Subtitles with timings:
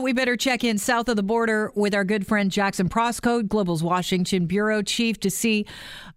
[0.00, 3.80] We better check in south of the border with our good friend Jackson Proskow, Global's
[3.80, 5.66] Washington bureau chief, to see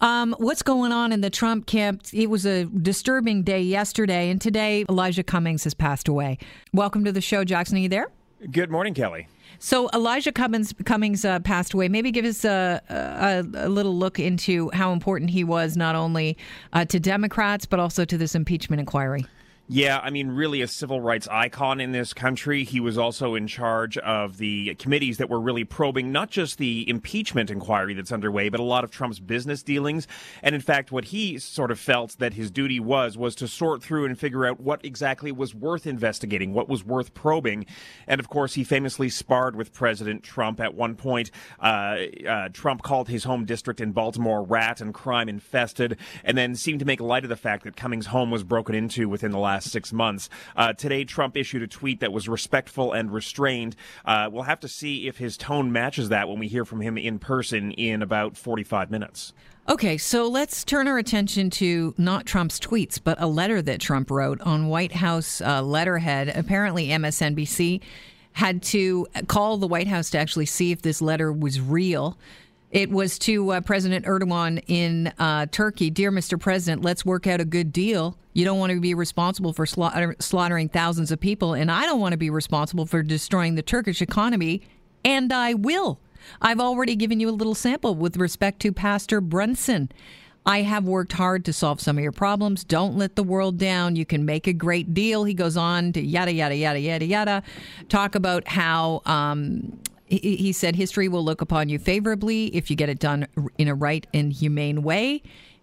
[0.00, 2.00] um, what's going on in the Trump camp.
[2.10, 6.38] It was a disturbing day yesterday, and today Elijah Cummings has passed away.
[6.72, 7.76] Welcome to the show, Jackson.
[7.76, 8.10] Are you there?
[8.50, 9.28] Good morning, Kelly.
[9.58, 11.88] So Elijah Cummings, Cummings uh, passed away.
[11.88, 16.38] Maybe give us a, a, a, little look into how important he was, not only
[16.72, 19.26] uh, to Democrats but also to this impeachment inquiry.
[19.68, 22.62] Yeah, I mean, really a civil rights icon in this country.
[22.62, 26.88] He was also in charge of the committees that were really probing not just the
[26.88, 30.06] impeachment inquiry that's underway, but a lot of Trump's business dealings.
[30.40, 33.82] And in fact, what he sort of felt that his duty was, was to sort
[33.82, 37.66] through and figure out what exactly was worth investigating, what was worth probing.
[38.06, 41.32] And of course, he famously sparred with President Trump at one point.
[41.58, 41.96] Uh,
[42.28, 46.78] uh, Trump called his home district in Baltimore rat and crime infested, and then seemed
[46.78, 49.55] to make light of the fact that Cummings' home was broken into within the last
[49.56, 50.28] last six months.
[50.54, 53.74] Uh, today, Trump issued a tweet that was respectful and restrained.
[54.04, 56.98] Uh, we'll have to see if his tone matches that when we hear from him
[56.98, 59.32] in person in about 45 minutes.
[59.66, 64.10] Okay, so let's turn our attention to not Trump's tweets, but a letter that Trump
[64.10, 66.28] wrote on White House uh, letterhead.
[66.28, 67.80] Apparently, MSNBC
[68.32, 72.18] had to call the White House to actually see if this letter was real.
[72.70, 76.38] It was to uh, President Erdogan in uh, Turkey Dear Mr.
[76.38, 78.18] President, let's work out a good deal.
[78.32, 82.00] You don't want to be responsible for slaughter- slaughtering thousands of people, and I don't
[82.00, 84.62] want to be responsible for destroying the Turkish economy,
[85.04, 86.00] and I will.
[86.42, 89.90] I've already given you a little sample with respect to Pastor Brunson.
[90.44, 92.62] I have worked hard to solve some of your problems.
[92.62, 93.96] Don't let the world down.
[93.96, 95.24] You can make a great deal.
[95.24, 97.42] He goes on to yada, yada, yada, yada, yada,
[97.88, 102.88] talk about how um, he said history will look upon you favorably if you get
[102.88, 103.26] it done
[103.58, 105.22] in a right and humane way.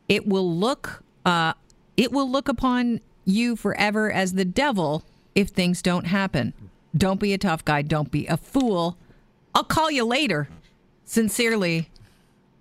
[0.10, 1.54] It will look uh,
[1.96, 5.04] it will look upon you forever as the devil
[5.36, 6.54] if things don't happen.
[6.96, 7.82] Don't be a tough guy.
[7.82, 8.98] Don't be a fool.
[9.56, 10.50] I'll call you later.
[11.06, 11.90] Sincerely,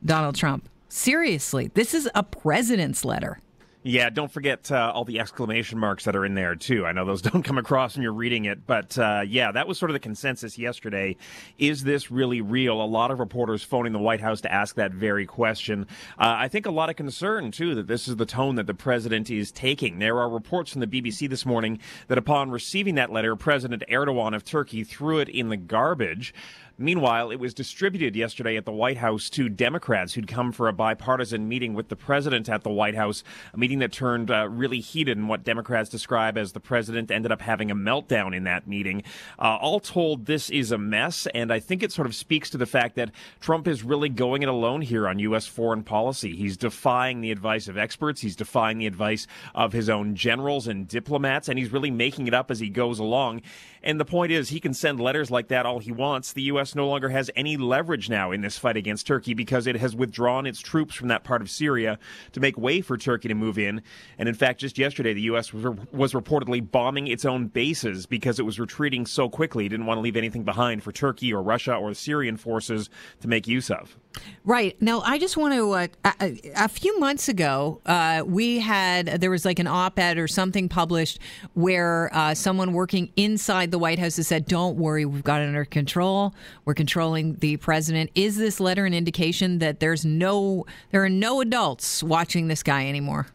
[0.04, 0.68] Donald Trump.
[0.88, 3.40] Seriously, this is a president's letter.
[3.84, 6.86] Yeah, don't forget uh, all the exclamation marks that are in there too.
[6.86, 9.76] I know those don't come across when you're reading it, but uh, yeah, that was
[9.76, 11.16] sort of the consensus yesterday.
[11.58, 12.80] Is this really real?
[12.80, 15.88] A lot of reporters phoning the White House to ask that very question.
[16.16, 18.74] Uh, I think a lot of concern too that this is the tone that the
[18.74, 19.98] president is taking.
[19.98, 24.36] There are reports from the BBC this morning that upon receiving that letter, President Erdogan
[24.36, 26.32] of Turkey threw it in the garbage.
[26.78, 30.72] Meanwhile, it was distributed yesterday at the White House to Democrats who'd come for a
[30.72, 33.22] bipartisan meeting with the president at the White House,
[33.52, 37.32] a meeting that turned uh, really heated and what Democrats describe as the president ended
[37.32, 39.02] up having a meltdown in that meeting.
[39.38, 42.58] Uh, all told, this is a mess, and I think it sort of speaks to
[42.58, 43.10] the fact that
[43.40, 45.46] Trump is really going it alone here on U.S.
[45.46, 46.34] foreign policy.
[46.34, 50.88] He's defying the advice of experts, he's defying the advice of his own generals and
[50.88, 53.42] diplomats, and he's really making it up as he goes along.
[53.84, 56.32] And the point is, he can send letters like that all he wants.
[56.32, 56.74] The U.S.
[56.74, 60.46] No longer has any leverage now in this fight against Turkey because it has withdrawn
[60.46, 61.98] its troops from that part of Syria
[62.32, 63.82] to make way for Turkey to move in.
[64.18, 65.52] And in fact, just yesterday, the U.S.
[65.52, 69.66] was, was reportedly bombing its own bases because it was retreating so quickly.
[69.66, 72.88] It didn't want to leave anything behind for Turkey or Russia or the Syrian forces
[73.20, 73.96] to make use of.
[74.44, 74.80] Right.
[74.82, 75.72] Now, I just want to.
[75.72, 75.86] Uh,
[76.20, 80.68] a, a, few months ago, uh, we had there was like an op-ed or something
[80.68, 81.20] published
[81.54, 85.46] where uh, someone working inside the White House has said, "Don't worry, we've got it
[85.46, 86.34] under control.
[86.64, 91.40] We're controlling the president." Is this letter an indication that there's no there are no
[91.40, 93.28] adults watching this guy anymore?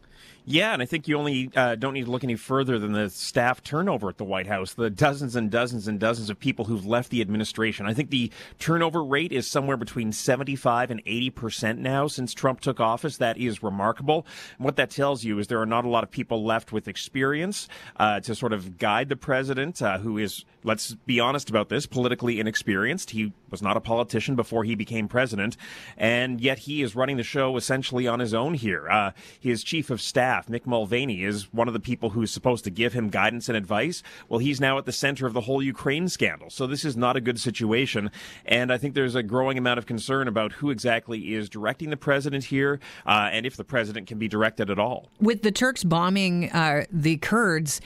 [0.50, 3.10] Yeah, and I think you only uh, don't need to look any further than the
[3.10, 6.86] staff turnover at the White House, the dozens and dozens and dozens of people who've
[6.86, 7.84] left the administration.
[7.84, 12.62] I think the turnover rate is somewhere between 75 and 80 percent now since Trump
[12.62, 13.18] took office.
[13.18, 14.24] That is remarkable.
[14.56, 16.88] And what that tells you is there are not a lot of people left with
[16.88, 21.68] experience uh, to sort of guide the president, uh, who is, let's be honest about
[21.68, 23.10] this, politically inexperienced.
[23.10, 25.58] He was not a politician before he became president,
[25.98, 28.88] and yet he is running the show essentially on his own here.
[28.88, 32.64] Uh, his chief of staff staff, Mick Mulvaney, is one of the people who's supposed
[32.64, 34.02] to give him guidance and advice.
[34.28, 36.50] Well, he's now at the center of the whole Ukraine scandal.
[36.50, 38.10] So this is not a good situation.
[38.44, 41.96] And I think there's a growing amount of concern about who exactly is directing the
[41.96, 45.08] president here uh, and if the president can be directed at all.
[45.20, 47.80] With the Turks bombing uh, the Kurds,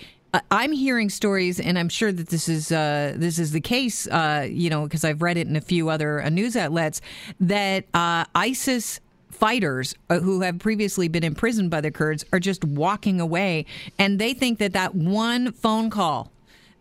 [0.50, 4.06] I'm hearing stories, and I'm sure that this is uh, this is the case.
[4.06, 7.02] Uh, you know, because I've read it in a few other uh, news outlets
[7.38, 8.98] that uh, ISIS
[9.32, 13.66] fighters uh, who have previously been imprisoned by the Kurds are just walking away,
[13.98, 16.30] and they think that that one phone call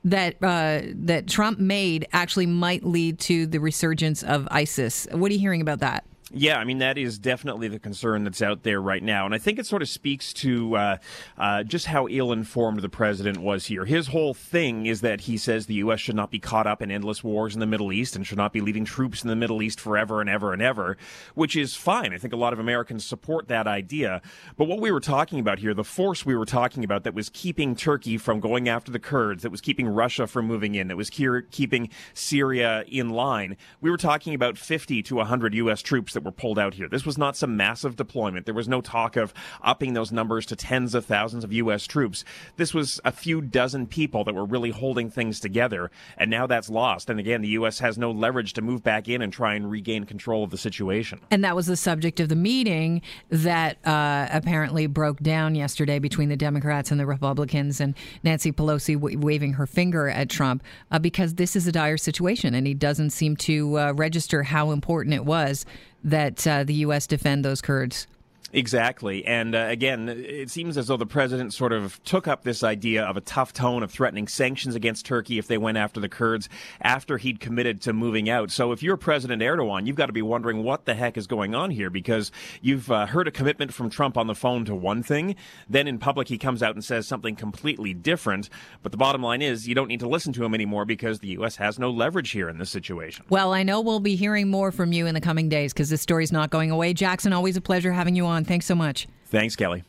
[0.04, 5.08] that uh, that Trump made actually might lead to the resurgence of ISIS.
[5.12, 6.04] What are you hearing about that?
[6.34, 9.26] Yeah, I mean, that is definitely the concern that's out there right now.
[9.26, 10.98] And I think it sort of speaks to uh,
[11.38, 13.84] uh, just how ill informed the president was here.
[13.84, 16.00] His whole thing is that he says the U.S.
[16.00, 18.54] should not be caught up in endless wars in the Middle East and should not
[18.54, 20.96] be leaving troops in the Middle East forever and ever and ever,
[21.36, 22.14] which is fine.
[22.14, 24.22] I think a lot of Americans support that idea.
[24.56, 27.28] But what we were talking about here, the force we were talking about that was
[27.28, 30.96] keeping Turkey from going after the Kurds, that was keeping Russia from moving in, that
[30.96, 35.82] was keeping Syria in line, we were talking about 50 to 100 U.S.
[35.82, 36.88] troops that that were pulled out here.
[36.88, 38.46] This was not some massive deployment.
[38.46, 41.86] There was no talk of upping those numbers to tens of thousands of U.S.
[41.86, 42.24] troops.
[42.58, 46.70] This was a few dozen people that were really holding things together, and now that's
[46.70, 47.10] lost.
[47.10, 47.80] And again, the U.S.
[47.80, 51.20] has no leverage to move back in and try and regain control of the situation.
[51.32, 56.30] And that was the subject of the meeting that uh, apparently broke down yesterday between
[56.30, 61.00] the Democrats and the Republicans, and Nancy Pelosi w- waving her finger at Trump uh,
[61.00, 65.16] because this is a dire situation, and he doesn't seem to uh, register how important
[65.16, 65.66] it was
[66.04, 67.08] that uh, the U.S.
[67.08, 68.08] defend those Kurds.
[68.54, 69.26] Exactly.
[69.26, 73.04] And uh, again, it seems as though the president sort of took up this idea
[73.04, 76.50] of a tough tone of threatening sanctions against Turkey if they went after the Kurds
[76.82, 78.52] after he'd committed to moving out.
[78.52, 81.56] So if you're President Erdogan, you've got to be wondering what the heck is going
[81.56, 82.32] on here because
[82.62, 85.36] you've uh, heard a commitment from Trump on the phone to one thing.
[85.70, 88.50] Then in public, he comes out and says something completely different.
[88.84, 91.30] But the bottom line is you don't need to listen to him anymore because the
[91.30, 91.56] U.S.
[91.56, 93.26] has no leverage here in this situation.
[93.30, 96.02] Well, I know we'll be hearing more from you in the coming days because this
[96.02, 96.94] story's not going away.
[96.94, 98.41] Jackson, always a pleasure having you on.
[98.44, 99.08] Thanks so much.
[99.28, 99.84] Thanks, Kelly.